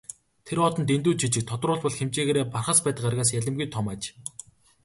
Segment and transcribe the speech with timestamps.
[0.51, 4.01] Тэр од нь дэндүү жижиг, тодруулбал хэмжээгээрээ Бархасбадь гаригаас ялимгүй том аж.